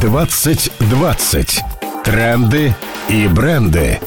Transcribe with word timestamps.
2020. 0.00 1.62
Тренды 2.04 2.74
и 3.08 3.28
бренды. 3.28 4.00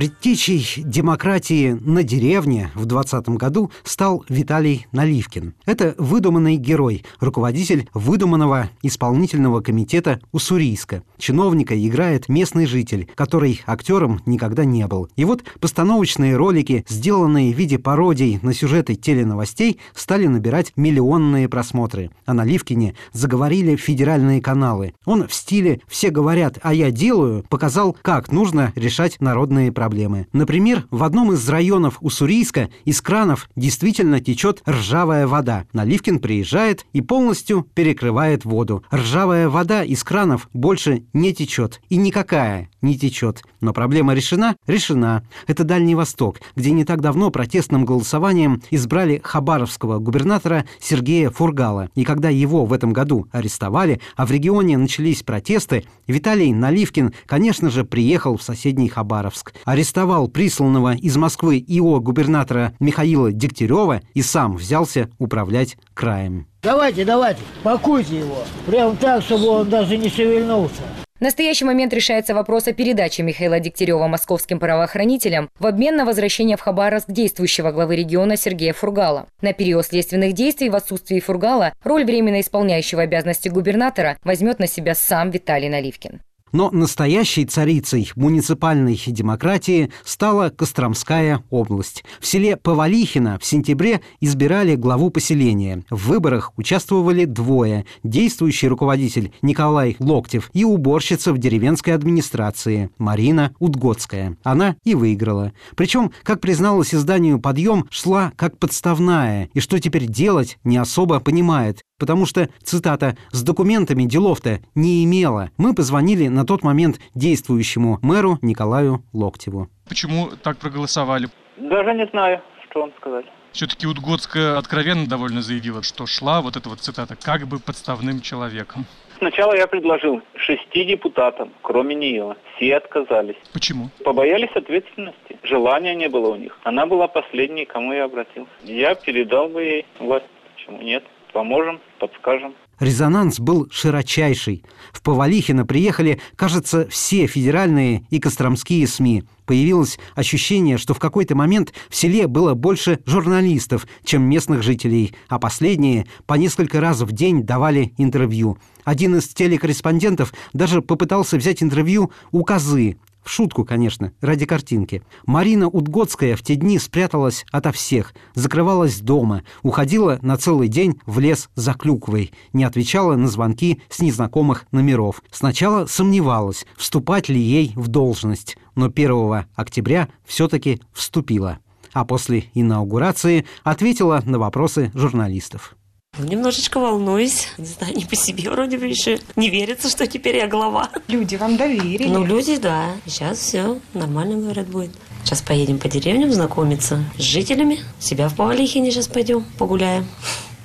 Предтечей 0.00 0.82
демократии 0.82 1.72
на 1.72 2.02
деревне 2.02 2.70
в 2.74 2.86
2020 2.86 3.28
году 3.36 3.70
стал 3.84 4.24
Виталий 4.30 4.86
Наливкин. 4.92 5.52
Это 5.66 5.94
выдуманный 5.98 6.56
герой, 6.56 7.04
руководитель 7.20 7.86
выдуманного 7.92 8.70
исполнительного 8.82 9.60
комитета 9.60 10.18
Уссурийска. 10.32 11.02
Чиновника 11.18 11.78
играет 11.78 12.30
местный 12.30 12.64
житель, 12.64 13.10
который 13.14 13.60
актером 13.66 14.22
никогда 14.24 14.64
не 14.64 14.86
был. 14.86 15.10
И 15.16 15.26
вот 15.26 15.44
постановочные 15.60 16.34
ролики, 16.34 16.86
сделанные 16.88 17.52
в 17.52 17.58
виде 17.58 17.78
пародий 17.78 18.38
на 18.40 18.54
сюжеты 18.54 18.94
теленовостей, 18.94 19.80
стали 19.94 20.26
набирать 20.28 20.72
миллионные 20.76 21.46
просмотры. 21.46 22.10
О 22.24 22.32
Наливкине 22.32 22.94
заговорили 23.12 23.76
федеральные 23.76 24.40
каналы. 24.40 24.94
Он 25.04 25.28
в 25.28 25.34
стиле 25.34 25.82
«все 25.88 26.08
говорят, 26.08 26.58
а 26.62 26.72
я 26.72 26.90
делаю» 26.90 27.44
показал, 27.50 27.94
как 28.00 28.32
нужно 28.32 28.72
решать 28.74 29.20
народные 29.20 29.70
проблемы 29.70 29.89
проблемы. 29.90 30.28
Например, 30.32 30.86
в 30.92 31.02
одном 31.02 31.32
из 31.32 31.48
районов 31.48 31.98
Уссурийска 32.00 32.70
из 32.84 33.02
кранов 33.02 33.48
действительно 33.56 34.20
течет 34.20 34.62
ржавая 34.68 35.26
вода. 35.26 35.64
Наливкин 35.72 36.20
приезжает 36.20 36.86
и 36.92 37.00
полностью 37.00 37.66
перекрывает 37.74 38.44
воду. 38.44 38.84
Ржавая 38.94 39.48
вода 39.48 39.82
из 39.82 40.04
кранов 40.04 40.48
больше 40.52 41.02
не 41.12 41.34
течет. 41.34 41.80
И 41.88 41.96
никакая 41.96 42.68
не 42.82 42.96
течет. 42.96 43.42
Но 43.60 43.72
проблема 43.72 44.14
решена? 44.14 44.54
Решена. 44.68 45.24
Это 45.48 45.64
Дальний 45.64 45.96
Восток, 45.96 46.36
где 46.54 46.70
не 46.70 46.84
так 46.84 47.00
давно 47.00 47.30
протестным 47.30 47.84
голосованием 47.84 48.62
избрали 48.70 49.20
хабаровского 49.22 49.98
губернатора 49.98 50.66
Сергея 50.80 51.30
Фургала. 51.30 51.90
И 51.96 52.04
когда 52.04 52.28
его 52.28 52.64
в 52.64 52.72
этом 52.72 52.92
году 52.92 53.26
арестовали, 53.32 54.00
а 54.16 54.24
в 54.24 54.30
регионе 54.30 54.78
начались 54.78 55.24
протесты, 55.24 55.84
Виталий 56.06 56.52
Наливкин, 56.52 57.12
конечно 57.26 57.70
же, 57.70 57.84
приехал 57.84 58.36
в 58.36 58.42
соседний 58.42 58.88
Хабаровск 58.88 59.52
арестовал 59.80 60.28
присланного 60.28 60.94
из 60.94 61.16
Москвы 61.16 61.56
ИО 61.58 62.00
губернатора 62.00 62.74
Михаила 62.80 63.32
Дегтярева 63.32 64.02
и 64.12 64.20
сам 64.20 64.56
взялся 64.56 65.08
управлять 65.18 65.78
краем. 65.94 66.46
Давайте, 66.62 67.06
давайте, 67.06 67.40
пакуйте 67.62 68.18
его. 68.18 68.44
Прям 68.66 68.94
так, 68.98 69.22
чтобы 69.22 69.46
он 69.46 69.70
даже 69.70 69.96
не 69.96 70.10
шевельнулся. 70.10 70.82
В 71.18 71.22
настоящий 71.22 71.64
момент 71.64 71.94
решается 71.94 72.34
вопрос 72.34 72.66
о 72.66 72.74
передаче 72.74 73.22
Михаила 73.22 73.58
Дегтярева 73.58 74.06
московским 74.06 74.58
правоохранителям 74.58 75.48
в 75.58 75.66
обмен 75.66 75.96
на 75.96 76.04
возвращение 76.04 76.58
в 76.58 76.60
Хабаровск 76.60 77.10
действующего 77.10 77.72
главы 77.72 77.96
региона 77.96 78.36
Сергея 78.36 78.74
Фургала. 78.74 79.28
На 79.40 79.54
период 79.54 79.86
следственных 79.86 80.34
действий 80.34 80.68
в 80.68 80.76
отсутствии 80.76 81.20
Фургала 81.20 81.72
роль 81.84 82.04
временно 82.04 82.40
исполняющего 82.40 83.02
обязанности 83.02 83.48
губернатора 83.48 84.18
возьмет 84.24 84.58
на 84.58 84.66
себя 84.66 84.94
сам 84.94 85.30
Виталий 85.30 85.70
Наливкин. 85.70 86.20
Но 86.52 86.70
настоящей 86.70 87.44
царицей 87.44 88.10
муниципальной 88.16 89.00
демократии 89.06 89.90
стала 90.04 90.50
Костромская 90.50 91.42
область. 91.50 92.04
В 92.20 92.26
селе 92.26 92.56
Повалихино 92.56 93.38
в 93.40 93.44
сентябре 93.44 94.00
избирали 94.20 94.74
главу 94.74 95.10
поселения. 95.10 95.84
В 95.90 96.08
выборах 96.08 96.52
участвовали 96.56 97.24
двое– 97.24 97.86
действующий 98.02 98.68
руководитель 98.68 99.32
Николай 99.42 99.96
Локтев 99.98 100.50
и 100.52 100.64
уборщица 100.64 101.32
в 101.32 101.38
деревенской 101.38 101.94
администрации 101.94 102.90
Марина 102.98 103.54
Удгодская. 103.58 104.36
Она 104.42 104.76
и 104.84 104.94
выиграла. 104.94 105.52
Причем, 105.76 106.12
как 106.22 106.40
призналась 106.40 106.94
изданию 106.94 107.38
«Подъем», 107.38 107.86
шла 107.90 108.32
как 108.36 108.58
подставная, 108.58 109.48
и 109.54 109.60
что 109.60 109.78
теперь 109.78 110.06
делать, 110.06 110.58
не 110.64 110.76
особо 110.76 111.20
понимает 111.20 111.84
потому 112.00 112.26
что, 112.26 112.48
цитата, 112.64 113.16
«с 113.30 113.44
документами 113.44 114.04
делов-то 114.04 114.58
не 114.74 115.04
имела». 115.04 115.50
Мы 115.58 115.74
позвонили 115.74 116.26
на 116.26 116.44
тот 116.44 116.64
момент 116.64 116.98
действующему 117.14 117.98
мэру 118.02 118.38
Николаю 118.42 119.04
Локтеву. 119.12 119.68
Почему 119.88 120.30
так 120.42 120.56
проголосовали? 120.56 121.28
Даже 121.58 121.94
не 121.94 122.06
знаю, 122.06 122.40
что 122.68 122.80
вам 122.80 122.92
сказать. 122.98 123.26
Все-таки 123.52 123.86
Удгодская 123.86 124.56
откровенно 124.58 125.06
довольно 125.06 125.42
заявила, 125.42 125.82
что 125.82 126.06
шла 126.06 126.40
вот 126.40 126.56
эта 126.56 126.68
вот 126.68 126.80
цитата 126.80 127.16
как 127.16 127.46
бы 127.46 127.58
подставным 127.58 128.20
человеком. 128.20 128.86
Сначала 129.18 129.54
я 129.54 129.66
предложил 129.66 130.22
шести 130.36 130.84
депутатам, 130.84 131.52
кроме 131.62 131.94
нее. 131.94 132.36
Все 132.56 132.76
отказались. 132.76 133.36
Почему? 133.52 133.90
Побоялись 134.02 134.50
ответственности. 134.54 135.38
Желания 135.42 135.94
не 135.94 136.08
было 136.08 136.28
у 136.30 136.36
них. 136.36 136.58
Она 136.64 136.86
была 136.86 137.06
последней, 137.08 137.66
кому 137.66 137.92
я 137.92 138.04
обратился. 138.04 138.50
Я 138.62 138.94
передал 138.94 139.48
бы 139.48 139.62
ей 139.62 139.86
власть. 139.98 140.26
Почему 140.54 140.80
нет? 140.80 141.04
Поможем, 141.32 141.80
подскажем. 141.98 142.54
Резонанс 142.80 143.38
был 143.38 143.68
широчайший. 143.70 144.64
В 144.90 145.02
Повалихино 145.02 145.66
приехали, 145.66 146.18
кажется, 146.34 146.88
все 146.88 147.26
федеральные 147.26 148.06
и 148.08 148.18
костромские 148.18 148.86
СМИ. 148.86 149.24
Появилось 149.44 149.98
ощущение, 150.14 150.78
что 150.78 150.94
в 150.94 150.98
какой-то 150.98 151.34
момент 151.34 151.74
в 151.90 151.94
селе 151.94 152.26
было 152.26 152.54
больше 152.54 153.00
журналистов, 153.04 153.86
чем 154.02 154.22
местных 154.22 154.62
жителей, 154.62 155.14
а 155.28 155.38
последние 155.38 156.06
по 156.26 156.34
несколько 156.34 156.80
раз 156.80 157.02
в 157.02 157.12
день 157.12 157.42
давали 157.42 157.92
интервью. 157.98 158.56
Один 158.84 159.16
из 159.16 159.28
телекорреспондентов 159.28 160.32
даже 160.54 160.80
попытался 160.80 161.36
взять 161.36 161.62
интервью 161.62 162.10
у 162.32 162.44
козы, 162.44 162.96
в 163.22 163.30
шутку, 163.30 163.64
конечно, 163.64 164.12
ради 164.20 164.46
картинки. 164.46 165.02
Марина 165.26 165.68
Удгодская 165.68 166.36
в 166.36 166.42
те 166.42 166.56
дни 166.56 166.78
спряталась 166.78 167.44
ото 167.52 167.72
всех, 167.72 168.14
закрывалась 168.34 169.00
дома, 169.00 169.42
уходила 169.62 170.18
на 170.22 170.36
целый 170.36 170.68
день 170.68 171.00
в 171.06 171.18
лес 171.18 171.48
за 171.54 171.74
клюквой, 171.74 172.32
не 172.52 172.64
отвечала 172.64 173.16
на 173.16 173.28
звонки 173.28 173.82
с 173.88 174.00
незнакомых 174.00 174.66
номеров. 174.72 175.22
Сначала 175.30 175.86
сомневалась, 175.86 176.66
вступать 176.76 177.28
ли 177.28 177.40
ей 177.40 177.72
в 177.76 177.88
должность, 177.88 178.56
но 178.74 178.86
1 178.86 179.46
октября 179.54 180.08
все-таки 180.24 180.80
вступила. 180.92 181.58
А 181.92 182.04
после 182.04 182.44
инаугурации 182.54 183.46
ответила 183.64 184.22
на 184.24 184.38
вопросы 184.38 184.92
журналистов. 184.94 185.76
Ну, 186.20 186.26
немножечко 186.26 186.78
волнуюсь. 186.78 187.48
Не 187.56 187.64
знаю, 187.64 187.96
не 187.96 188.04
по 188.04 188.14
себе 188.14 188.50
вроде 188.50 188.76
бы 188.76 188.86
еще. 188.86 189.18
Не 189.36 189.48
верится, 189.48 189.88
что 189.88 190.06
теперь 190.06 190.36
я 190.36 190.48
глава. 190.48 190.90
Люди 191.08 191.36
вам 191.36 191.56
доверили. 191.56 192.08
Ну, 192.08 192.24
люди, 192.24 192.56
да. 192.56 192.92
Сейчас 193.06 193.38
все 193.38 193.78
нормально, 193.94 194.36
говорят, 194.36 194.66
будет. 194.68 194.90
Сейчас 195.24 195.40
поедем 195.40 195.78
по 195.78 195.88
деревням 195.88 196.30
знакомиться 196.32 197.02
с 197.16 197.22
жителями. 197.22 197.80
Себя 197.98 198.28
в 198.28 198.36
Павлихине 198.36 198.90
сейчас 198.90 199.08
пойдем 199.08 199.44
погуляем. 199.58 200.06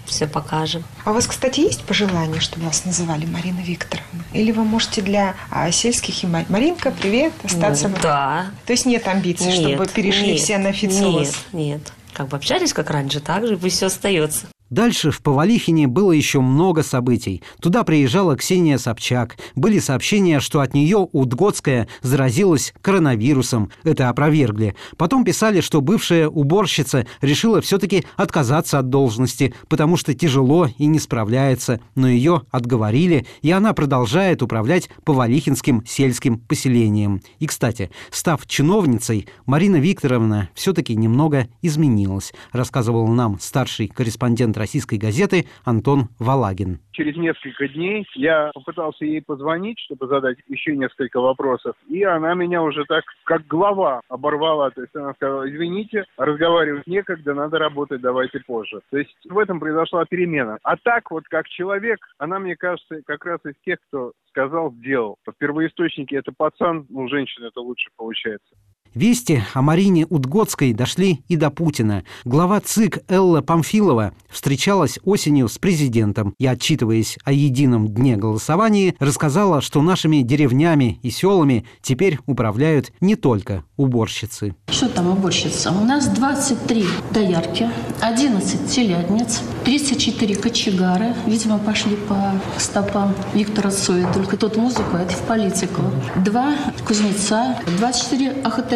Все 0.05 0.27
покажем. 0.27 0.83
А 1.03 1.11
у 1.11 1.13
вас, 1.13 1.25
кстати, 1.25 1.61
есть 1.61 1.83
пожелание, 1.83 2.39
чтобы 2.39 2.65
вас 2.65 2.85
называли 2.85 3.25
Марина 3.25 3.61
Викторовна? 3.61 4.23
Или 4.33 4.51
вы 4.51 4.63
можете 4.63 5.01
для 5.01 5.35
а, 5.49 5.71
сельских 5.71 6.23
и 6.23 6.27
Маринка, 6.27 6.91
привет, 6.91 7.33
остаться? 7.43 7.87
Ну, 7.87 7.95
да. 8.03 8.47
То 8.65 8.73
есть 8.73 8.85
нет 8.85 9.07
амбиций, 9.07 9.47
нет, 9.47 9.55
чтобы 9.55 9.87
перешли 9.87 10.33
нет, 10.33 10.41
все 10.41 10.57
на 10.57 10.69
официоз? 10.69 11.27
Нет, 11.27 11.35
нет. 11.53 11.93
Как 12.13 12.27
бы 12.27 12.37
общались, 12.37 12.71
как 12.71 12.91
раньше, 12.91 13.19
так 13.19 13.47
же 13.47 13.57
пусть 13.57 13.77
все 13.77 13.87
остается. 13.87 14.45
Дальше 14.75 15.09
в 15.09 15.21
Повалихине 15.21 15.87
было 15.87 16.11
еще 16.11 16.41
много 16.41 16.83
событий. 16.83 17.41
Туда 17.61 17.85
приезжала 17.85 18.35
Ксения 18.35 18.77
Собчак. 18.77 19.37
Были 19.55 19.79
сообщения, 19.79 20.41
что 20.41 20.59
от 20.59 20.73
нее 20.73 21.07
Удгодская 21.13 21.87
заразилась 22.01 22.73
коронавирусом. 22.81 23.71
Это 23.85 24.09
опровергли. 24.09 24.75
Потом 24.97 25.23
писали, 25.23 25.61
что 25.61 25.79
бывшая 25.79 26.27
уборщица 26.27 27.07
решила 27.21 27.61
все-таки 27.61 28.03
отказаться 28.17 28.77
от 28.77 28.89
должности, 28.89 29.53
потому 29.69 29.95
что 29.95 30.13
тяжело 30.13 30.67
и 30.77 30.87
не 30.87 30.99
справляется. 30.99 31.79
Но 31.95 32.09
ее 32.09 32.41
отговорили, 32.51 33.25
и 33.41 33.51
она 33.51 33.71
продолжает 33.71 34.43
управлять 34.43 34.89
Повалихинским 35.05 35.85
сельским 35.87 36.37
поселением. 36.37 37.21
И, 37.39 37.47
кстати, 37.47 37.91
став 38.11 38.45
чиновницей, 38.45 39.29
Марина 39.45 39.77
Викторовна 39.77 40.49
все-таки 40.53 40.97
немного 40.97 41.47
изменилась, 41.61 42.33
рассказывал 42.51 43.07
нам 43.07 43.39
старший 43.39 43.87
корреспондент 43.87 44.57
российской 44.65 44.97
газеты 44.97 45.45
Антон 45.63 46.09
Валагин. 46.19 46.79
Через 46.91 47.15
несколько 47.17 47.67
дней 47.67 48.07
я 48.15 48.49
попытался 48.53 49.05
ей 49.05 49.21
позвонить, 49.21 49.79
чтобы 49.79 50.07
задать 50.07 50.37
еще 50.47 50.75
несколько 50.75 51.21
вопросов, 51.21 51.75
и 51.87 52.01
она 52.01 52.33
меня 52.33 52.63
уже 52.63 52.83
так, 52.85 53.03
как 53.25 53.45
глава, 53.45 54.01
оборвала. 54.09 54.71
То 54.71 54.81
есть 54.81 54.95
она 54.95 55.13
сказала, 55.13 55.47
извините, 55.47 56.05
разговаривать 56.17 56.87
некогда, 56.87 57.35
надо 57.35 57.59
работать, 57.59 58.01
давайте 58.01 58.39
позже. 58.39 58.81
То 58.89 58.97
есть 58.97 59.15
в 59.29 59.37
этом 59.37 59.59
произошла 59.59 60.03
перемена. 60.05 60.57
А 60.63 60.77
так 60.77 61.11
вот, 61.11 61.25
как 61.29 61.47
человек, 61.47 61.99
она, 62.17 62.39
мне 62.39 62.55
кажется, 62.55 63.01
как 63.05 63.23
раз 63.25 63.39
из 63.45 63.53
тех, 63.63 63.77
кто 63.87 64.13
сказал, 64.29 64.71
сделал. 64.73 65.17
В 65.27 65.33
первоисточнике 65.37 66.15
это 66.17 66.31
пацан, 66.35 66.87
ну, 66.89 67.07
женщина 67.07 67.45
это 67.45 67.61
лучше 67.61 67.89
получается. 67.95 68.55
Вести 68.95 69.43
о 69.53 69.61
Марине 69.61 70.05
Удгодской 70.09 70.71
дошли 70.71 71.21
и 71.27 71.35
до 71.35 71.49
Путина. 71.49 72.05
Глава 72.23 72.61
ЦИК 72.61 72.99
Элла 73.09 73.41
Памфилова 73.41 74.13
встречалась 74.29 74.99
осенью 75.03 75.49
с 75.49 75.57
президентом 75.57 76.33
и, 76.39 76.47
отчитываясь 76.47 77.17
о 77.25 77.33
едином 77.33 77.89
дне 77.89 78.15
голосования, 78.15 78.95
рассказала, 78.99 79.59
что 79.59 79.81
нашими 79.81 80.21
деревнями 80.21 80.97
и 81.03 81.09
селами 81.09 81.65
теперь 81.81 82.19
управляют 82.25 82.93
не 83.01 83.17
только 83.17 83.65
уборщицы. 83.75 84.55
Что 84.69 84.87
там 84.87 85.09
уборщица? 85.09 85.71
У 85.73 85.83
нас 85.83 86.07
23 86.07 86.85
доярки, 87.11 87.69
11 87.99 88.69
телятниц, 88.69 89.41
34 89.65 90.35
кочегары. 90.35 91.13
Видимо, 91.25 91.57
пошли 91.59 91.97
по 91.97 92.31
стопам 92.57 93.13
Виктора 93.33 93.71
Цоя. 93.71 94.09
Только 94.13 94.37
тот 94.37 94.55
музыку, 94.55 94.95
это 94.95 95.13
в 95.13 95.21
политику. 95.23 95.81
Два 96.23 96.55
кузнеца, 96.87 97.57
24 97.77 98.31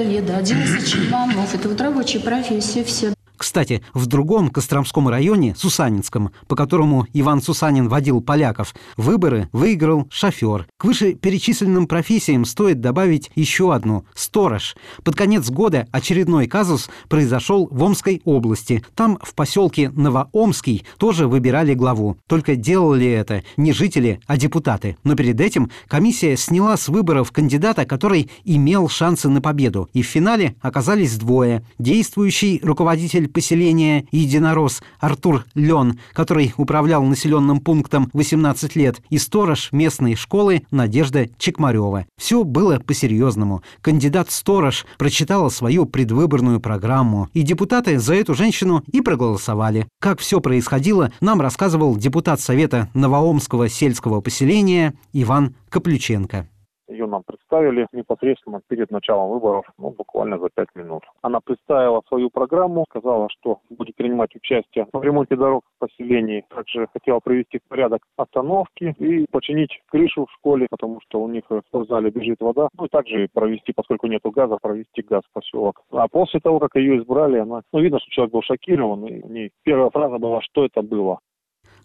охотоведа, 0.09 0.37
11 0.37 0.87
чебанов. 0.87 1.53
Это 1.53 1.69
вот 1.69 1.79
рабочие 1.81 2.21
профессии 2.21 2.83
все. 2.83 3.13
Кстати, 3.39 3.81
в 3.93 4.05
другом 4.05 4.49
Костромском 4.49 5.07
районе, 5.07 5.55
Сусанинском, 5.55 6.31
по 6.47 6.57
которому 6.57 7.07
Иван 7.13 7.41
Сусанин 7.41 7.87
водил 7.87 8.19
поляков, 8.19 8.75
выборы 8.97 9.47
выиграл 9.53 10.07
шофер. 10.11 10.67
К 10.77 10.83
вышеперечисленным 10.83 11.87
профессиям 11.87 12.43
стоит 12.43 12.81
добавить 12.81 13.31
еще 13.35 13.73
одну– 13.73 14.03
сторож. 14.13 14.75
Под 15.05 15.15
конец 15.15 15.49
года 15.49 15.87
очередной 15.93 16.47
казус 16.47 16.89
произошел 17.07 17.69
в 17.71 17.81
Омской 17.81 18.21
области. 18.25 18.83
Там, 18.93 19.17
в 19.21 19.33
поселке 19.33 19.89
Новоомский, 19.89 20.85
тоже 20.97 21.25
выбирали 21.29 21.73
главу. 21.73 22.17
Только 22.27 22.57
делали 22.57 23.07
это 23.07 23.43
не 23.55 23.71
жители, 23.71 24.19
а 24.27 24.35
депутаты. 24.35 24.97
Но 25.05 25.15
перед 25.15 25.39
этим 25.39 25.71
комиссия 25.87 26.35
сняла 26.35 26.75
с 26.75 26.89
выборов 26.89 27.31
кандидата, 27.31 27.85
который 27.85 28.29
имел 28.43 28.89
шансы 28.89 29.29
на 29.29 29.39
победу. 29.39 29.87
И 29.93 30.01
в 30.01 30.07
финале 30.07 30.57
оказались 30.59 31.15
двое. 31.15 31.63
Действующий 31.77 32.59
руководитель 32.61 33.28
поселения 33.33 34.05
Единорос 34.11 34.81
Артур 34.99 35.45
Лен, 35.55 35.99
который 36.13 36.53
управлял 36.57 37.03
населенным 37.03 37.59
пунктом 37.59 38.09
18 38.13 38.75
лет, 38.75 39.01
и 39.09 39.17
сторож 39.17 39.71
местной 39.71 40.15
школы 40.15 40.63
Надежда 40.71 41.27
Чекмарева. 41.37 42.05
Все 42.17 42.43
было 42.43 42.79
по-серьезному. 42.79 43.63
Кандидат-сторож 43.81 44.85
прочитала 44.97 45.49
свою 45.49 45.85
предвыборную 45.85 46.59
программу, 46.59 47.29
и 47.33 47.41
депутаты 47.41 47.99
за 47.99 48.15
эту 48.15 48.33
женщину 48.33 48.83
и 48.91 49.01
проголосовали. 49.01 49.87
Как 49.99 50.19
все 50.19 50.41
происходило, 50.41 51.11
нам 51.21 51.41
рассказывал 51.41 51.95
депутат 51.95 52.39
Совета 52.39 52.89
Новоомского 52.93 53.69
сельского 53.69 54.21
поселения 54.21 54.93
Иван 55.13 55.55
Каплюченко. 55.69 56.47
Ее 56.89 57.05
нам 57.05 57.23
представили 57.49 57.87
непосредственно 57.91 58.61
перед 58.67 58.91
началом 58.91 59.31
выборов, 59.31 59.65
ну, 59.77 59.89
буквально 59.89 60.37
за 60.37 60.49
пять 60.53 60.69
минут. 60.75 61.03
Она 61.21 61.39
представила 61.39 62.01
свою 62.07 62.29
программу, 62.29 62.85
сказала, 62.89 63.27
что 63.29 63.59
будет 63.69 63.95
принимать 63.95 64.35
участие 64.35 64.87
в 64.93 65.03
ремонте 65.03 65.35
дорог 65.35 65.63
в 65.75 65.79
поселении. 65.79 66.45
Также 66.49 66.87
хотела 66.93 67.19
привести 67.19 67.59
в 67.59 67.67
порядок 67.67 68.01
остановки 68.17 68.95
и 68.99 69.25
починить 69.31 69.81
крышу 69.87 70.25
в 70.25 70.31
школе, 70.33 70.67
потому 70.69 70.99
что 71.01 71.21
у 71.21 71.27
них 71.27 71.43
в 71.49 71.61
спортзале 71.67 72.11
бежит 72.11 72.39
вода. 72.39 72.69
Ну 72.77 72.85
и 72.85 72.89
также 72.89 73.27
провести, 73.33 73.73
поскольку 73.73 74.07
нету 74.07 74.31
газа, 74.31 74.57
провести 74.61 75.01
газ 75.01 75.23
в 75.29 75.33
поселок. 75.33 75.81
А 75.91 76.07
после 76.07 76.39
того, 76.39 76.59
как 76.59 76.75
ее 76.75 76.97
избрали, 76.99 77.39
она, 77.39 77.61
ну, 77.73 77.79
видно, 77.79 77.99
что 77.99 78.11
человек 78.11 78.33
был 78.33 78.41
шокирован. 78.43 79.05
И 79.05 79.21
у 79.21 79.29
нее 79.29 79.49
первая 79.63 79.89
фраза 79.89 80.17
была, 80.17 80.41
что 80.41 80.65
это 80.65 80.81
было. 80.81 81.19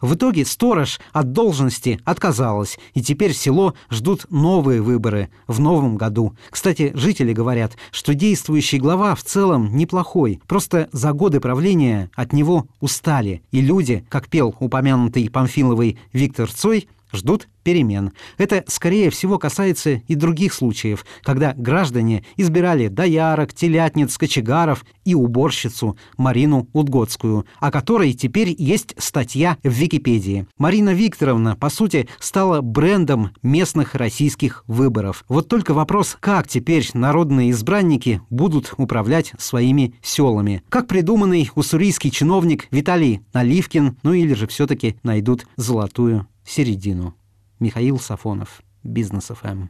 В 0.01 0.15
итоге 0.15 0.45
сторож 0.45 1.01
от 1.13 1.33
должности 1.33 2.01
отказалась, 2.05 2.79
и 2.95 3.03
теперь 3.03 3.33
село 3.33 3.75
ждут 3.91 4.27
новые 4.31 4.83
выборы 4.83 5.31
в 5.47 5.61
новом 5.61 5.97
году. 5.97 6.35
Кстати, 6.51 6.93
жители 6.95 7.33
говорят, 7.33 7.77
что 7.91 8.15
действующий 8.15 8.79
глава 8.79 9.15
в 9.15 9.23
целом 9.23 9.77
неплохой, 9.77 10.41
просто 10.47 10.89
за 10.93 11.13
годы 11.13 11.41
правления 11.41 12.11
от 12.15 12.33
него 12.33 12.67
устали, 12.81 13.43
и 13.51 13.61
люди, 13.61 14.05
как 14.09 14.29
пел 14.29 14.55
упомянутый 14.59 15.31
Памфиловый 15.31 15.99
Виктор 16.13 16.51
Цой, 16.51 16.89
ждут 17.15 17.49
перемен. 17.65 18.13
Это, 18.39 18.63
скорее 18.69 19.11
всего, 19.11 19.39
касается 19.39 20.03
и 20.07 20.15
других 20.15 20.53
случаев, 20.53 21.05
когда 21.23 21.55
граждане 21.57 22.25
избирали 22.37 22.89
доярок, 22.89 23.53
телятниц, 23.53 24.17
кочегаров 24.17 24.85
и 25.05 25.15
уборщицу 25.15 25.97
Марину 26.17 26.69
Удгодскую, 26.73 27.47
о 27.59 27.71
которой 27.71 28.13
теперь 28.13 28.55
есть 28.57 28.95
статья 28.99 29.57
в 29.63 29.69
Википедии. 29.69 30.47
Марина 30.59 30.95
Викторовна, 30.95 31.57
по 31.57 31.71
сути, 31.71 32.09
стала 32.21 32.61
брендом 32.61 33.31
местных 33.43 33.95
российских 33.95 34.65
выборов. 34.67 35.25
Вот 35.29 35.49
только 35.49 35.75
вопрос, 35.75 36.17
как 36.21 36.47
теперь 36.47 36.85
народные 36.93 37.51
избранники 37.51 38.21
будут 38.31 38.75
управлять 38.77 39.33
своими 39.39 39.95
селами. 40.03 40.63
Как 40.69 40.87
придуманный 40.87 41.51
уссурийский 41.55 42.11
чиновник 42.11 42.69
Виталий 42.71 43.23
Наливкин, 43.33 43.97
ну 44.03 44.13
или 44.13 44.35
же 44.35 44.47
все-таки 44.47 44.97
найдут 45.03 45.47
золотую 45.57 46.27
середину. 46.45 47.15
Михаил 47.61 47.99
Сафонов, 47.99 48.63
Бизнес 48.83 49.27
ФМ. 49.27 49.69